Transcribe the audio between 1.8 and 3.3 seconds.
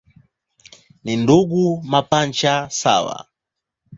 mapacha sawa.